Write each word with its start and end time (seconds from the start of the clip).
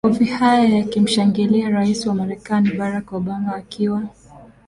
makofi 0.03 0.25
haya 0.25 0.69
yakimshangilia 0.75 1.69
rais 1.69 2.05
wa 2.07 2.13
marekani 2.15 2.71
barack 2.71 3.13
obama 3.13 3.55
akiwa 3.55 4.03